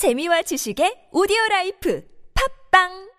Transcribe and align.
재미와 0.00 0.40
지식의 0.48 1.10
오디오 1.12 1.36
라이프 1.50 2.02
팝빵 2.32 3.10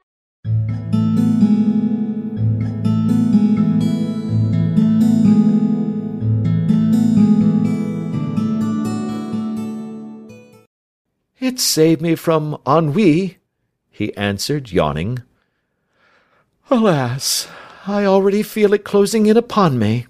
It 11.40 11.60
saved 11.60 12.02
me 12.02 12.14
from 12.14 12.58
ennui, 12.66 13.38
he 13.92 14.12
answered, 14.18 14.72
yawning. 14.72 15.22
Alas, 16.72 17.48
I 17.86 18.06
already 18.06 18.42
feel 18.42 18.74
it 18.74 18.84
closing 18.84 19.28
in 19.28 19.38
upon 19.38 19.78
me. 19.78 20.08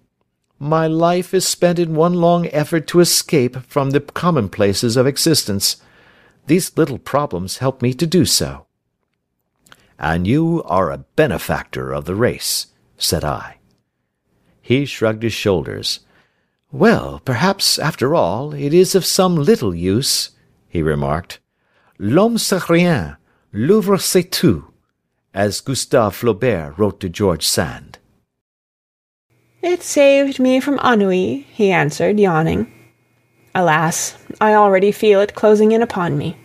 My 0.57 0.87
life 0.87 1.33
is 1.33 1.45
spent 1.45 1.79
in 1.79 1.95
one 1.95 2.13
long 2.13 2.47
effort 2.53 2.87
to 2.87 3.01
escape 3.01 3.57
from 3.67 3.91
the 3.91 3.99
commonplaces 3.99 4.95
of 4.95 5.05
existence. 5.05 5.75
These 6.51 6.75
little 6.75 6.97
problems 6.97 7.59
help 7.59 7.81
me 7.81 7.93
to 7.93 8.05
do 8.05 8.25
so. 8.25 8.65
And 9.97 10.27
you 10.27 10.61
are 10.65 10.91
a 10.91 11.05
benefactor 11.15 11.93
of 11.93 12.03
the 12.03 12.13
race, 12.13 12.67
said 12.97 13.23
I. 13.23 13.59
He 14.61 14.83
shrugged 14.83 15.23
his 15.23 15.31
shoulders. 15.31 16.01
Well, 16.69 17.21
perhaps, 17.23 17.79
after 17.79 18.13
all, 18.13 18.53
it 18.53 18.73
is 18.73 18.95
of 18.95 19.05
some 19.05 19.37
little 19.37 19.73
use, 19.73 20.31
he 20.67 20.83
remarked. 20.83 21.39
L'homme 21.97 22.37
c'est 22.37 22.67
rien, 22.67 23.15
l'oeuvre 23.53 23.97
c'est 24.01 24.29
tout, 24.29 24.65
as 25.33 25.61
Gustave 25.61 26.13
Flaubert 26.13 26.77
wrote 26.77 26.99
to 26.99 27.07
George 27.07 27.47
Sand. 27.47 27.97
It 29.61 29.83
saved 29.83 30.37
me 30.37 30.59
from 30.59 30.79
ennui, 30.79 31.47
he 31.53 31.71
answered, 31.71 32.19
yawning. 32.19 32.69
Alas, 33.55 34.17
I 34.41 34.53
already 34.53 34.91
feel 34.91 35.21
it 35.21 35.33
closing 35.33 35.71
in 35.71 35.81
upon 35.81 36.17
me. 36.17 36.35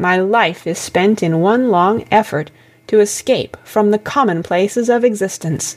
My 0.00 0.16
life 0.16 0.66
is 0.66 0.78
spent 0.78 1.22
in 1.22 1.42
one 1.42 1.68
long 1.68 2.06
effort 2.10 2.50
to 2.86 3.00
escape 3.00 3.58
from 3.64 3.90
the 3.90 3.98
commonplaces 3.98 4.88
of 4.88 5.04
existence. 5.04 5.76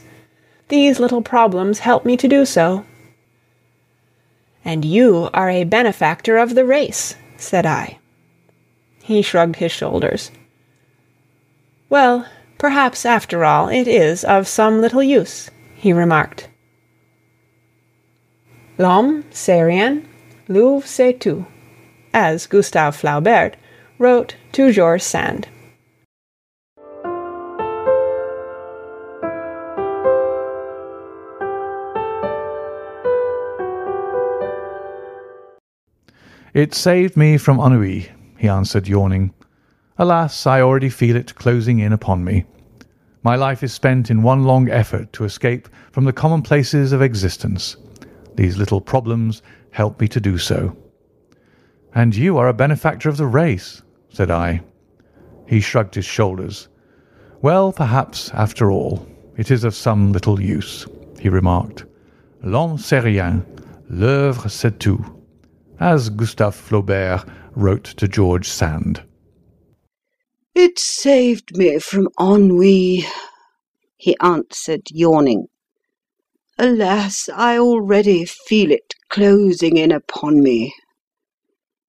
These 0.68 0.98
little 0.98 1.20
problems 1.20 1.80
help 1.80 2.06
me 2.06 2.16
to 2.16 2.26
do 2.26 2.46
so. 2.46 2.86
And 4.64 4.82
you 4.82 5.28
are 5.34 5.50
a 5.50 5.64
benefactor 5.64 6.38
of 6.38 6.54
the 6.54 6.64
race, 6.64 7.16
said 7.36 7.66
I. 7.66 7.98
He 9.02 9.20
shrugged 9.20 9.56
his 9.56 9.70
shoulders. 9.70 10.30
Well, 11.90 12.26
perhaps 12.56 13.04
after 13.04 13.44
all 13.44 13.68
it 13.68 13.86
is 13.86 14.24
of 14.24 14.48
some 14.48 14.80
little 14.80 15.02
use, 15.02 15.50
he 15.74 15.92
remarked. 15.92 16.48
L'homme 18.78 19.24
c'est 19.30 19.66
rien, 19.66 20.02
l'oeuvre 20.48 20.86
c'est 20.86 21.20
tout, 21.20 21.44
as 22.14 22.46
Gustave 22.46 22.96
Flaubert 22.96 23.56
wrote 23.98 24.36
to 24.52 24.72
George 24.72 25.02
Sand. 25.02 25.48
It 36.54 36.72
saved 36.72 37.16
me 37.16 37.36
from 37.36 37.58
ennui, 37.58 38.08
he 38.38 38.48
answered, 38.48 38.86
yawning. 38.86 39.34
Alas, 39.98 40.46
I 40.46 40.60
already 40.60 40.88
feel 40.88 41.16
it 41.16 41.34
closing 41.34 41.80
in 41.80 41.92
upon 41.92 42.24
me. 42.24 42.44
My 43.24 43.34
life 43.34 43.64
is 43.64 43.72
spent 43.72 44.10
in 44.10 44.22
one 44.22 44.44
long 44.44 44.68
effort 44.70 45.12
to 45.14 45.24
escape 45.24 45.68
from 45.90 46.04
the 46.04 46.12
commonplaces 46.12 46.92
of 46.92 47.02
existence. 47.02 47.76
These 48.36 48.56
little 48.56 48.80
problems 48.80 49.42
help 49.70 50.00
me 50.00 50.06
to 50.08 50.20
do 50.20 50.38
so. 50.38 50.76
And 51.94 52.16
you 52.16 52.38
are 52.38 52.48
a 52.48 52.52
benefactor 52.52 53.08
of 53.08 53.16
the 53.16 53.26
race, 53.26 53.82
said 54.08 54.30
I. 54.30 54.62
He 55.46 55.60
shrugged 55.60 55.94
his 55.94 56.04
shoulders. 56.04 56.68
Well, 57.40 57.72
perhaps, 57.72 58.30
after 58.30 58.70
all, 58.70 59.06
it 59.36 59.50
is 59.50 59.64
of 59.64 59.74
some 59.74 60.12
little 60.12 60.40
use, 60.40 60.86
he 61.20 61.28
remarked. 61.28 61.84
L'homme 62.42 62.78
c'est 62.78 63.02
rien, 63.02 63.44
l'œuvre 63.88 64.50
c'est 64.50 64.78
tout, 64.78 65.04
as 65.78 66.10
Gustave 66.10 66.54
Flaubert 66.54 67.24
wrote 67.54 67.84
to 67.84 68.08
George 68.08 68.48
Sand. 68.48 69.02
It 70.54 70.78
saved 70.78 71.56
me 71.56 71.78
from 71.78 72.08
ennui, 72.20 73.06
he 73.96 74.16
answered, 74.20 74.90
yawning. 74.90 75.48
Alas, 76.58 77.28
I 77.34 77.58
already 77.58 78.24
feel 78.24 78.70
it 78.70 78.94
closing 79.08 79.76
in 79.76 79.90
upon 79.90 80.42
me. 80.42 80.72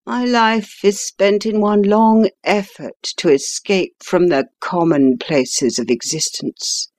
My 0.08 0.24
life 0.24 0.86
is 0.86 1.02
spent 1.02 1.48
in 1.48 1.62
one 1.62 1.82
long 1.82 2.30
effort 2.44 3.02
to 3.18 3.30
escape 3.30 3.96
from 4.04 4.28
the 4.28 4.46
commonplaces 4.60 5.80
of 5.80 5.90
existence. 5.90 6.92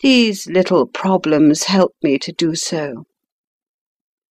These 0.00 0.48
little 0.48 0.86
problems 0.88 1.64
help 1.64 1.94
me 2.02 2.18
to 2.18 2.32
do 2.32 2.56
so. 2.56 3.04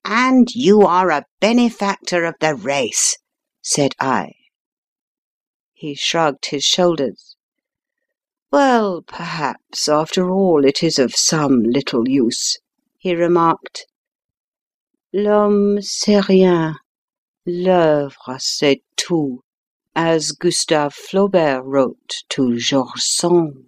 And 0.04 0.50
you 0.54 0.82
are 0.82 1.10
a 1.10 1.26
benefactor 1.40 2.26
of 2.26 2.36
the 2.42 2.54
race, 2.54 3.18
said 3.62 3.94
I. 3.98 4.34
He 5.74 5.96
shrugged 5.96 6.48
his 6.48 6.66
shoulders. 6.66 7.38
Well, 8.52 9.04
perhaps, 9.04 9.88
after 9.88 10.30
all, 10.30 10.66
it 10.66 10.84
is 10.84 11.00
of 11.00 11.16
some 11.16 11.64
little 11.64 12.10
use, 12.10 12.58
he 12.98 13.16
remarked. 13.16 13.86
L'homme 15.14 15.82
c'est 15.82 16.28
rien, 16.28 16.76
l'œuvre 17.46 18.38
c'est 18.40 18.82
tout, 18.96 19.42
as 19.96 20.32
Gustave 20.32 20.94
Flaubert 20.94 21.64
wrote 21.64 22.24
to 22.30 22.58
George 22.58 23.02
Sand. 23.02 23.66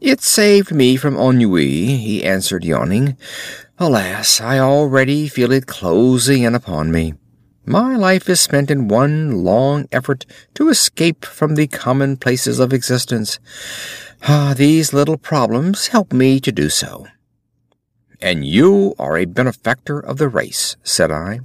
It 0.00 0.22
saved 0.22 0.72
me 0.72 0.96
from 0.96 1.16
ennui, 1.16 1.96
he 1.96 2.24
answered, 2.24 2.64
yawning. 2.64 3.16
Alas, 3.78 4.40
I 4.40 4.58
already 4.58 5.28
feel 5.28 5.52
it 5.52 5.66
closing 5.66 6.44
in 6.44 6.54
upon 6.54 6.90
me. 6.90 7.14
My 7.68 7.96
life 7.96 8.28
is 8.28 8.40
spent 8.40 8.70
in 8.70 8.86
one 8.86 9.42
long 9.42 9.88
effort 9.90 10.24
to 10.54 10.68
escape 10.68 11.24
from 11.24 11.56
the 11.56 11.66
commonplaces 11.66 12.60
of 12.60 12.72
existence. 12.72 13.40
Ah, 14.22 14.54
these 14.56 14.92
little 14.92 15.18
problems 15.18 15.88
help 15.88 16.12
me 16.12 16.38
to 16.38 16.52
do 16.52 16.70
so. 16.70 17.08
And 18.20 18.46
you 18.46 18.94
are 19.00 19.16
a 19.16 19.24
benefactor 19.24 19.98
of 19.98 20.18
the 20.18 20.28
race, 20.28 20.76
said 20.84 21.10
I. 21.10 21.40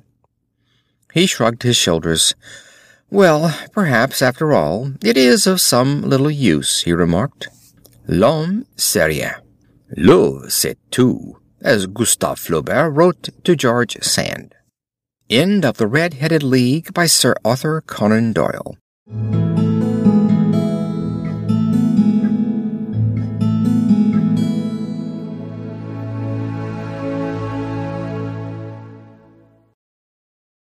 He 1.12 1.26
shrugged 1.26 1.64
his 1.64 1.76
shoulders. 1.76 2.36
Well, 3.10 3.58
perhaps, 3.72 4.22
after 4.22 4.54
all, 4.54 4.94
it 5.04 5.18
is 5.18 5.48
of 5.48 5.60
some 5.60 6.04
little 6.04 6.30
use, 6.30 6.82
he 6.82 6.94
remarked. 6.94 7.50
L'homme 8.08 8.68
c'est 8.78 9.08
rien. 9.08 9.42
L'eau 9.98 10.48
c'est 10.50 10.78
tout, 10.92 11.38
as 11.62 11.88
Gustave 11.88 12.40
Flaubert 12.40 12.92
wrote 12.94 13.30
to 13.44 13.56
George 13.56 13.98
Sand. 14.04 14.54
End 15.32 15.64
of 15.64 15.78
The 15.78 15.88
Red-Headed 15.88 16.44
League 16.44 16.94
by 16.94 17.06
Sir 17.06 17.34
Arthur 17.46 17.80
Conan 17.80 18.34
Doyle. 18.34 18.78